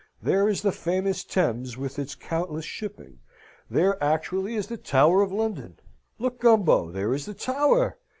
There 0.19 0.49
is 0.49 0.63
the 0.63 0.71
famous 0.71 1.23
Thames, 1.23 1.77
with 1.77 1.99
its 1.99 2.15
countless 2.15 2.65
shipping; 2.65 3.19
there 3.69 4.03
actually 4.03 4.55
is 4.55 4.65
the 4.65 4.75
Tower 4.75 5.21
of 5.21 5.31
London. 5.31 5.77
"Look, 6.17 6.39
Gumbo! 6.39 6.89
There 6.91 7.13
is 7.13 7.27
the 7.27 7.35
Tower!" 7.35 7.99